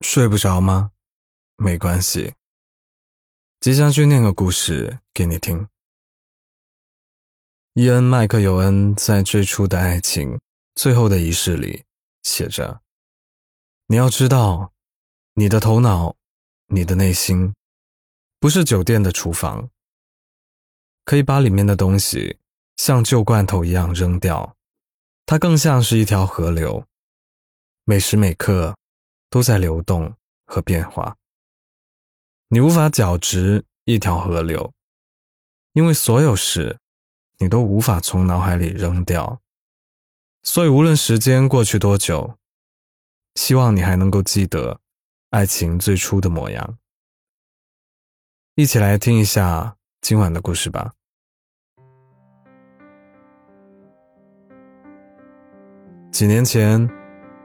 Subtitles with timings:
[0.00, 0.92] 睡不着吗？
[1.56, 2.34] 没关系，
[3.60, 5.66] 即将去念个故事给你听。
[7.72, 10.38] 伊恩·麦克尤恩在《最初的爱情：
[10.74, 11.84] 最后的仪式》里
[12.22, 12.82] 写着
[13.88, 14.72] ：“你要知道，
[15.34, 16.14] 你的头脑，
[16.66, 17.54] 你的内心，
[18.38, 19.70] 不是酒店的厨房，
[21.04, 22.38] 可以把里面的东西
[22.76, 24.56] 像旧罐头一样扔掉，
[25.24, 26.86] 它更像是一条河流，
[27.84, 28.76] 每时每刻。”
[29.36, 30.14] 都在流动
[30.46, 31.18] 和变化。
[32.48, 34.72] 你无法矫直一条河流，
[35.74, 36.78] 因为所有事
[37.36, 39.42] 你都无法从脑海里扔掉。
[40.42, 42.38] 所以，无论时间过去多久，
[43.34, 44.80] 希望你还能够记得
[45.28, 46.78] 爱情最初的模样。
[48.54, 50.94] 一起来听一下今晚的故事吧。
[56.10, 56.88] 几年前，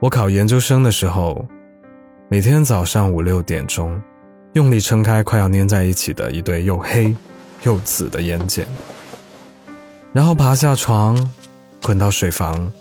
[0.00, 1.46] 我考研究生的时候。
[2.32, 4.00] 每天早上五六点钟，
[4.54, 7.14] 用力撑开快要粘在一起的一对又黑
[7.64, 8.64] 又紫的眼睑，
[10.14, 11.30] 然后爬下床，
[11.82, 12.72] 滚到水房，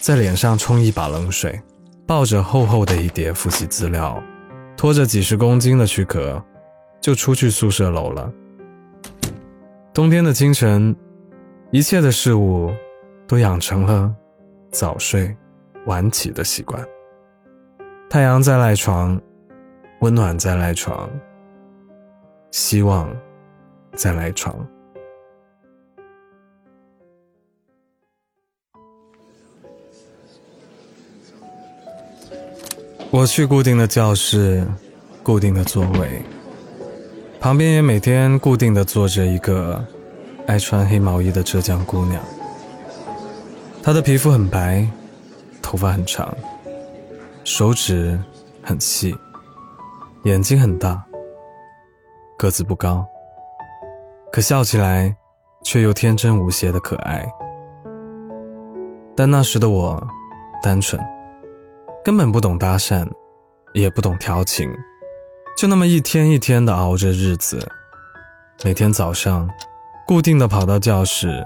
[0.00, 1.62] 在脸上冲一把冷水，
[2.04, 4.20] 抱着厚厚的一叠复习资料，
[4.76, 6.42] 拖着几十公斤的躯壳，
[7.00, 8.28] 就出去宿舍楼了。
[9.92, 10.96] 冬天的清晨，
[11.70, 12.74] 一切的事物
[13.28, 14.12] 都养成了
[14.72, 15.32] 早睡
[15.86, 16.84] 晚起的习惯。
[18.14, 19.20] 太阳在赖床，
[19.98, 21.10] 温暖在赖床，
[22.52, 23.12] 希望
[23.96, 24.54] 在赖床。
[33.10, 34.64] 我去固定的教室，
[35.24, 36.22] 固定的座位，
[37.40, 39.84] 旁边也每天固定的坐着一个
[40.46, 42.22] 爱穿黑毛衣的浙江姑娘。
[43.82, 44.86] 她的皮肤很白，
[45.60, 46.32] 头发很长。
[47.44, 48.18] 手指
[48.62, 49.14] 很细，
[50.22, 51.04] 眼睛很大，
[52.38, 53.06] 个子不高，
[54.32, 55.14] 可笑起来
[55.62, 57.30] 却又天真无邪的可爱。
[59.14, 60.02] 但那时的我
[60.62, 60.98] 单纯，
[62.02, 63.06] 根本不懂搭讪，
[63.74, 64.72] 也不懂调情，
[65.54, 67.58] 就那么一天一天的熬着日子。
[68.64, 69.46] 每天早上，
[70.06, 71.44] 固定的跑到教室，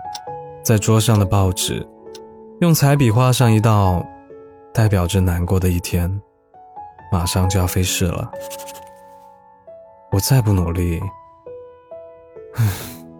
[0.62, 1.84] 在桌上的报纸，
[2.60, 4.06] 用彩笔画上一道。
[4.72, 6.08] 代表着难过的一天，
[7.10, 8.30] 马上就要飞逝了。
[10.12, 11.00] 我再不努力，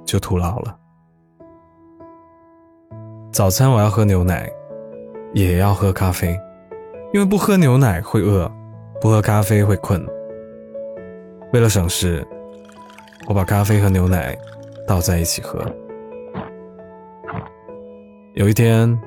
[0.04, 0.76] 就徒劳了。
[3.32, 4.50] 早餐我要喝牛奶，
[5.34, 6.38] 也要喝咖啡，
[7.12, 8.50] 因为不喝牛奶会饿，
[9.00, 10.04] 不喝咖啡会困。
[11.53, 12.26] 为了省事，
[13.26, 14.36] 我把咖啡和牛奶
[14.86, 15.60] 倒在一起喝。
[18.34, 18.98] 有一天，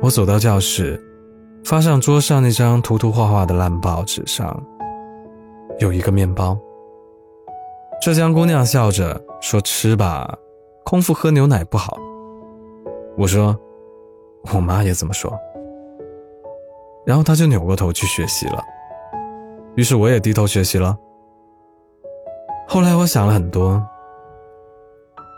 [0.00, 1.02] 我走到教室。
[1.64, 4.58] 发上桌上那张涂涂画画的烂报纸上，
[5.78, 6.58] 有一个面包。
[8.00, 10.34] 浙江姑娘笑着说：“吃吧，
[10.84, 11.98] 空腹喝牛奶不好。”
[13.18, 13.58] 我说
[14.54, 15.36] ：“我妈也这么说。”
[17.04, 18.62] 然后她就扭过头去学习了。
[19.74, 20.96] 于是我也低头学习了。
[22.66, 23.82] 后来我想了很多，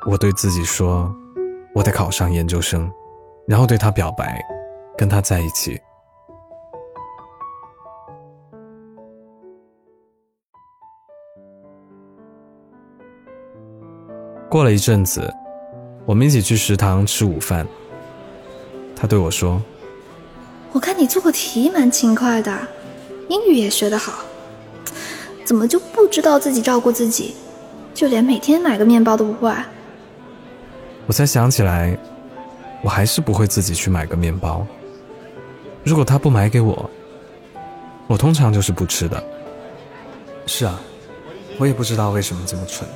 [0.08, 1.12] 我对自己说
[1.74, 2.90] ：“我得考上研究生，
[3.46, 4.40] 然后对她表白，
[4.96, 5.80] 跟她在一起。”
[14.50, 15.32] 过了一阵子，
[16.04, 17.64] 我们一起去食堂吃午饭。
[18.96, 19.62] 他对我说
[20.74, 22.52] ：“我看你做个题蛮勤快的，
[23.28, 24.24] 英语也学得好，
[25.44, 27.36] 怎么就不知道自己照顾自己，
[27.94, 29.54] 就连每天买个面包都不会？”
[31.06, 31.96] 我才想起来，
[32.82, 34.66] 我还是不会自己去买个面包。
[35.84, 36.90] 如果他不买给我，
[38.08, 39.22] 我通常就是不吃的。
[40.44, 40.80] 是啊，
[41.56, 42.88] 我也不知道为什么这么蠢。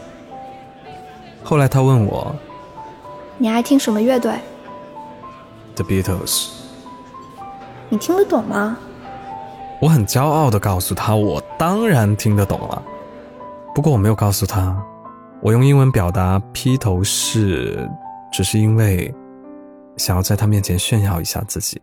[1.44, 2.34] 后来他问我
[3.36, 4.32] ：“你爱听什么乐队
[5.76, 6.48] ？”The Beatles。
[7.90, 8.78] 你听得懂吗？
[9.80, 12.82] 我很骄傲的告诉他：“我当然听得懂了。”
[13.74, 14.74] 不过我没有告诉他，
[15.42, 17.86] 我用英文表达披头士，
[18.32, 19.12] 只是因为
[19.98, 21.80] 想要在他面前炫耀一下自己。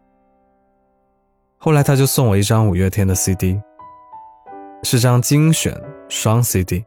[1.57, 3.61] 后来他就送我一张五月天的 CD，
[4.81, 6.83] 是张精选双 CD。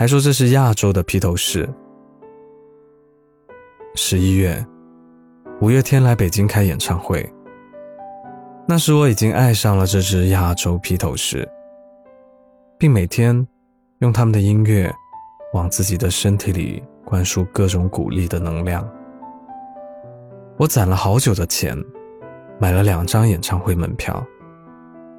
[0.00, 1.68] 还说这是亚洲的披头士。
[3.94, 4.66] 十一月，
[5.60, 7.30] 五月天来北京开演唱会。
[8.66, 11.46] 那时我已经爱上了这支亚洲披头士，
[12.78, 13.46] 并每天
[13.98, 14.90] 用他们的音乐
[15.52, 18.90] 往自己的身体里灌输各种鼓励的能量。
[20.56, 21.76] 我攒了好久的钱，
[22.58, 24.26] 买了两张演唱会门票，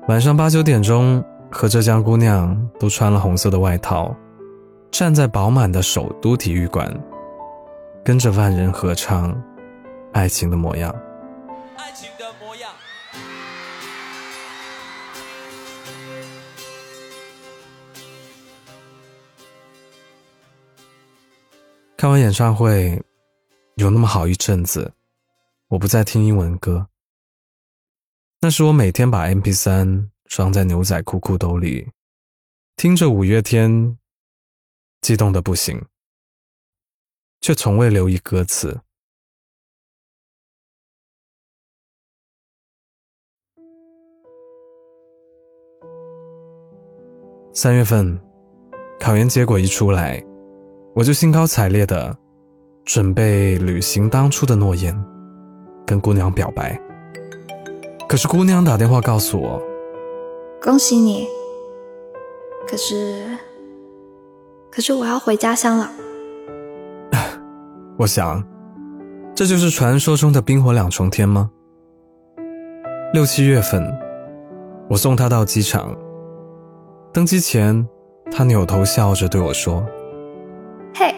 [0.08, 4.12] 晚上八九点钟，和浙江姑娘都穿了红色的外套，
[4.92, 6.94] 站在饱满的首都体育馆，
[8.04, 9.34] 跟着万人合唱
[10.12, 10.92] 《爱情的模样》。
[11.78, 12.70] 爱情的模样。
[21.96, 23.02] 看完演唱会，
[23.76, 24.92] 有那么好一阵子，
[25.70, 26.86] 我不再听英文歌。
[28.42, 31.90] 那是我每天把 M P 三装在牛仔裤裤兜里，
[32.76, 33.98] 听着五月天，
[35.02, 35.84] 激动的不行，
[37.42, 38.80] 却从未留意歌词。
[47.54, 48.20] 三月份，
[49.00, 50.24] 考研结果一出来。
[50.94, 52.16] 我就兴高采烈的
[52.86, 54.96] 准备履行当初的诺言，
[55.86, 56.80] 跟姑娘表白。
[58.08, 59.62] 可是姑娘打电话告诉我
[60.62, 61.28] ：“恭喜你。”
[62.68, 63.38] 可是，
[64.72, 65.92] 可是我要回家乡了。
[68.00, 68.42] 我想，
[69.36, 71.52] 这就是传说中的冰火两重天吗？
[73.14, 73.94] 六七月份，
[74.90, 75.94] 我送他到机场，
[77.12, 77.86] 登机前，
[78.32, 79.86] 他扭头笑着对我说。
[80.96, 81.14] 嘿，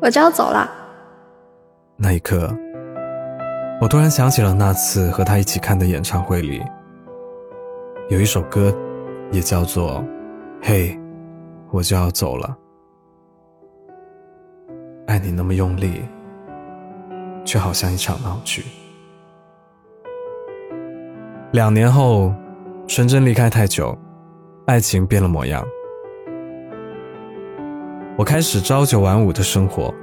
[0.00, 0.70] 我就要走了。
[1.96, 2.56] 那一刻，
[3.80, 6.62] 我突然想起了那次和他一起看的演唱会里，
[8.08, 8.72] 有一首歌，
[9.32, 9.94] 也叫做
[10.62, 10.96] 《嘿，
[11.72, 12.46] 我就要走了》。
[15.18, 16.02] 你那么用力，
[17.44, 18.64] 却好像一场闹剧。
[21.52, 22.34] 两年后，
[22.86, 23.96] 纯真离开太久，
[24.66, 25.66] 爱情变了模样。
[28.16, 29.94] 我开始朝九晚五的生活，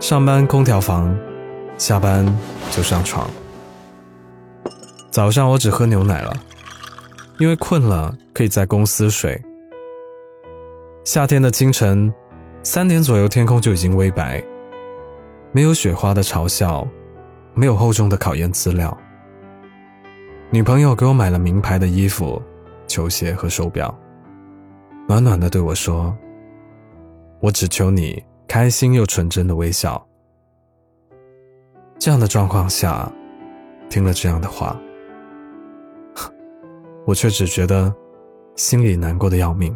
[0.00, 1.16] 上班空调房，
[1.76, 2.26] 下班
[2.70, 3.28] 就上床。
[5.10, 6.32] 早上我只喝牛奶了，
[7.38, 9.40] 因为困了可以在公司睡。
[11.04, 12.12] 夏天的清晨，
[12.70, 14.44] 三点左右天空就已经微白，
[15.52, 16.86] 没有雪花的嘲笑，
[17.54, 18.94] 没有厚重的考研资料。
[20.50, 22.42] 女朋友给我买了名牌的衣服、
[22.86, 23.98] 球鞋和手表，
[25.08, 26.14] 暖暖的对我说。
[27.40, 30.06] 我只求你开心又纯真的微笑。
[31.98, 33.10] 这样的状况下，
[33.88, 34.78] 听了这样的话，
[37.06, 37.90] 我却只觉得
[38.56, 39.74] 心里难过的要命。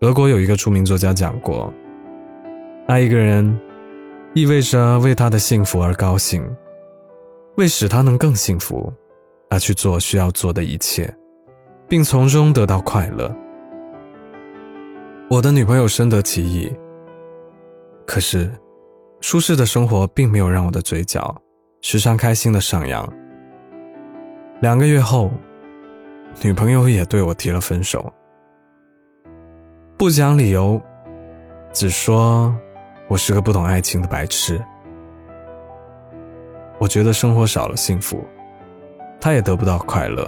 [0.00, 1.70] 俄国有一个著名作家讲过，
[2.86, 3.60] 爱一个人，
[4.32, 6.42] 意味着为他的幸福而高兴，
[7.58, 8.90] 为使他能更幸福，
[9.50, 11.14] 而去做需要做的一切，
[11.86, 13.30] 并从中得到快乐。
[15.28, 16.74] 我的女朋友深得其意，
[18.06, 18.50] 可是，
[19.20, 21.36] 舒适的生活并没有让我的嘴角
[21.82, 23.06] 时常开心的上扬。
[24.62, 25.30] 两个月后，
[26.40, 28.10] 女朋友也对我提了分手，
[30.00, 30.80] 不讲理由，
[31.74, 32.54] 只说
[33.06, 34.58] 我是个不懂爱情的白痴。
[36.78, 38.24] 我觉得生活少了幸福，
[39.20, 40.26] 他也得不到快乐，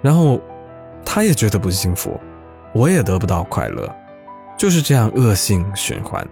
[0.00, 0.40] 然后，
[1.04, 2.18] 他也觉得不幸福。
[2.72, 3.94] 我也得不到快乐，
[4.56, 6.26] 就是这样恶性循环。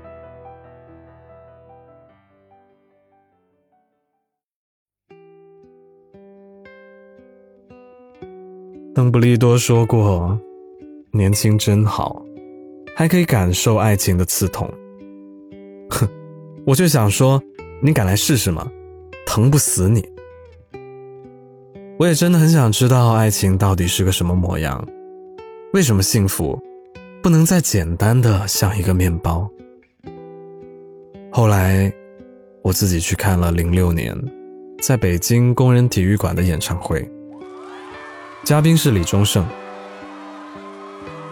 [8.95, 10.40] 邓布利多说过
[11.14, 12.21] ：“年轻真好，
[12.97, 14.68] 还可以感受爱情的刺痛。”
[15.88, 16.09] 哼，
[16.66, 17.40] 我就想说，
[17.80, 18.68] 你敢来试试吗？
[19.25, 20.04] 疼不死你！
[22.00, 24.85] 我也真的很想知道爱情到底是个什么模样。
[25.73, 26.61] 为什么幸福
[27.23, 29.49] 不能再简单的像一个面包？
[31.30, 31.92] 后来，
[32.62, 34.12] 我自己去看了零六年
[34.83, 37.09] 在北京工人体育馆的演唱会，
[38.42, 39.47] 嘉宾是李宗盛。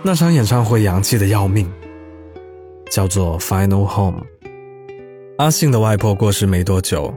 [0.04, 1.70] 那场演唱会洋气的要命，
[2.90, 4.20] 叫做《Final Home》。
[5.38, 7.14] 阿信的外婆过世没多久，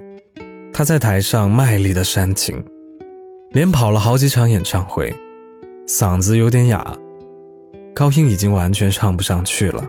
[0.71, 2.63] 他在台上卖力的煽情，
[3.49, 5.11] 连跑了好几场演唱会，
[5.87, 6.95] 嗓子有点哑。
[7.95, 9.83] 高音已经完全唱不上去了。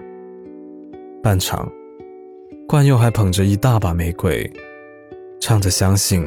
[1.23, 1.71] 半场，
[2.67, 4.51] 冠佑还捧着一大把玫瑰，
[5.39, 6.23] 唱着《相信》，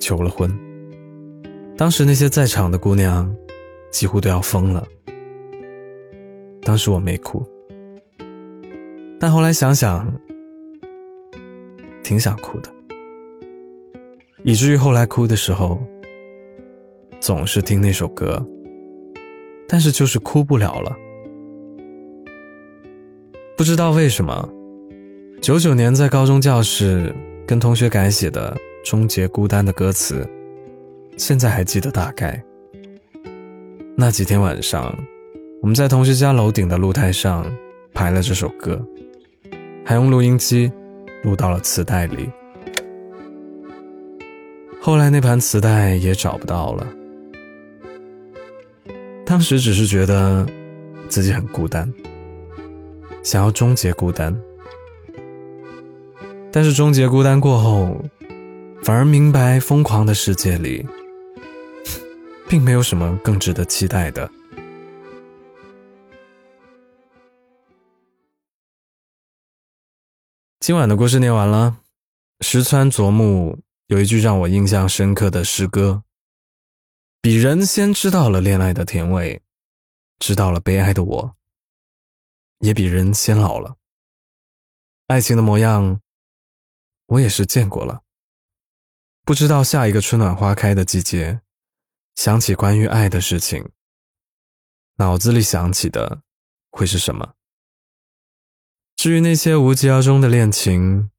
[0.00, 0.52] 求了婚。
[1.76, 3.32] 当时那些在场的姑娘，
[3.92, 4.84] 几乎都要疯了。
[6.62, 7.44] 当时我没哭，
[9.18, 10.12] 但后来想想，
[12.02, 12.70] 挺想哭的，
[14.44, 15.80] 以至于后来哭的时候，
[17.20, 18.44] 总是听那首歌。
[19.68, 20.94] 但是就是哭不了了，
[23.56, 24.46] 不知道为什么，
[25.40, 27.14] 九九年在高中教室
[27.46, 28.54] 跟同学改写的
[28.90, 30.28] 《终结孤单》的歌词，
[31.16, 32.38] 现在还记得大概。
[33.96, 34.94] 那几天晚上，
[35.62, 37.46] 我们在同学家楼顶的露台上
[37.94, 38.84] 排了这首歌，
[39.84, 40.68] 还用录音机
[41.22, 42.28] 录到了磁带里。
[44.80, 46.84] 后来那盘磁带也找不到了。
[49.24, 50.44] 当时只是觉得
[51.08, 51.88] 自己很孤单，
[53.22, 54.36] 想要终结孤单。
[56.50, 58.04] 但是终结孤单过后，
[58.82, 60.84] 反而明白疯狂的世界里，
[62.48, 64.28] 并没有什么更值得期待的。
[70.62, 71.76] 今晚的故事念完了，
[72.38, 76.04] 石川啄木有一句让我印象深刻的诗歌
[77.20, 79.42] ：“比人先知道了恋爱的甜味，
[80.20, 81.36] 知道了悲哀的我，
[82.60, 83.76] 也比人先老了。
[85.08, 86.00] 爱情的模样，
[87.06, 88.02] 我也是见过了。
[89.24, 91.40] 不知道下一个春暖花开的季节，
[92.14, 93.68] 想起关于爱的事情，
[94.98, 96.22] 脑子里想起的
[96.70, 97.34] 会是什么？
[99.02, 101.10] 至于那些无疾而终的恋情。”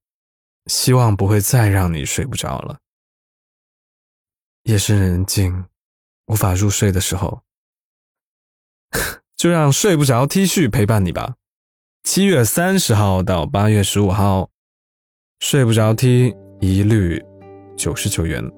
[0.68, 2.80] 希望不会再让你睡不着了。
[4.64, 5.66] 夜深人静，
[6.28, 7.42] 无法入睡的时候，
[9.36, 11.36] 就让睡不着 T 恤陪伴你吧。
[12.04, 14.50] 七月三十号到八月十五号，
[15.42, 17.22] 睡不着 T 一律
[17.76, 18.50] 九十九元，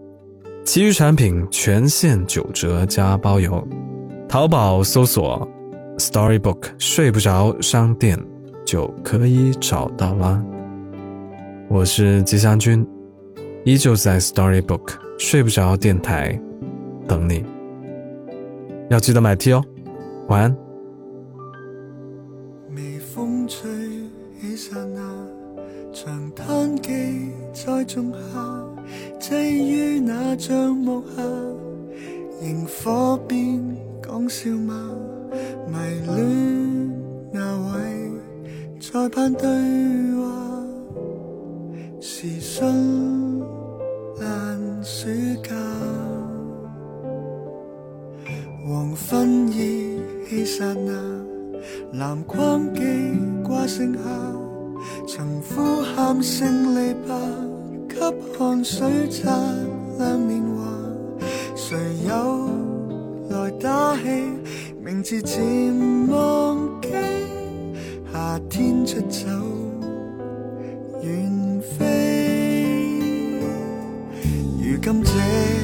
[0.63, 3.67] 其余产品全线九折加包邮。
[4.29, 5.49] 淘宝搜索
[5.97, 8.23] “Storybook” 睡不着商店
[8.65, 10.43] 就可以找到啦。
[11.69, 12.85] 我是吉祥君，
[13.63, 16.39] 依旧在 Storybook 睡不着电台
[17.07, 17.45] 等你，
[18.89, 19.63] 要记得买 T 哦，
[20.27, 20.57] 晚安。
[22.75, 23.69] 微风吹
[24.41, 25.01] 起刹那，
[25.93, 28.65] 长叹记在仲夏，
[29.19, 31.23] 栖于那帐幕下，
[32.41, 33.63] 萤火边
[34.03, 34.73] 讲笑吗？
[35.67, 35.75] 迷
[36.15, 36.54] 恋
[38.95, 39.45] 在盼对
[40.15, 40.63] 话。
[41.99, 43.43] 时 sun
[44.21, 45.09] 烂暑
[45.43, 45.53] 假，
[48.65, 49.99] 黄昏依
[50.29, 50.93] 稀刹那，
[51.91, 52.83] 蓝框记
[53.43, 53.99] 挂剩下，
[55.05, 57.19] 曾呼喊胜利吧，
[57.89, 57.99] 给
[58.37, 59.29] 汗水擦
[59.99, 60.71] 亮年华。
[61.53, 62.49] 谁有
[63.29, 64.03] 来打气，
[64.81, 65.37] 名字渐
[66.07, 66.87] 忘记，
[68.25, 69.27] 白天出走
[71.03, 71.83] 远飞。
[74.59, 75.54] 如今这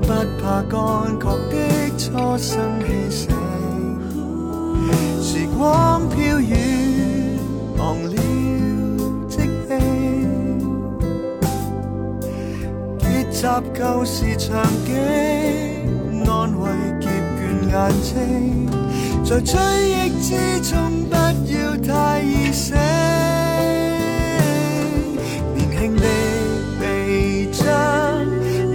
[0.00, 0.08] 不
[0.40, 0.78] 怕干
[1.18, 1.54] 涸的
[1.96, 2.06] 初
[2.38, 3.28] 生气息。
[5.20, 6.58] 时光飘远，
[7.76, 8.16] 忘了
[9.28, 9.70] 即弃，
[12.98, 14.48] 结集旧时场
[14.86, 14.88] 景，
[16.26, 16.70] 安慰
[17.00, 18.12] 结倦眼睛，
[19.24, 19.54] 在追
[19.90, 20.28] 忆之
[20.62, 20.76] 中，
[21.08, 22.76] 不要太易醒。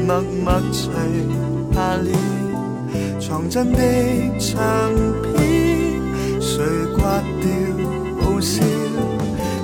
[0.05, 0.91] 默默除
[1.73, 2.11] 下了
[3.19, 3.79] 藏真的
[4.37, 4.59] 唱
[5.23, 6.01] 片，
[6.41, 6.61] 谁
[6.95, 7.45] 刮掉
[8.19, 8.61] 好笑，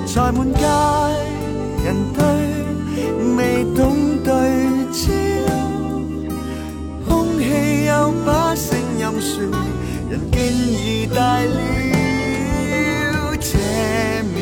[0.06, 0.60] 在满街
[1.84, 2.18] 人堆
[3.36, 3.38] 未
[3.76, 3.78] 懂
[4.24, 4.28] 对
[4.92, 5.02] 焦。
[7.06, 7.90] 空气又
[8.24, 9.44] 把声音说，
[10.08, 11.60] 人竟已大了。
[13.40, 13.52] 这
[14.34, 14.36] 秒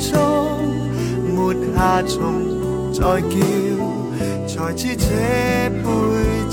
[0.00, 0.10] 钟
[1.34, 1.36] 没
[1.76, 2.14] 下虫
[2.92, 3.36] 再叫，
[4.66, 5.06] 才知这
[5.84, 6.45] 辈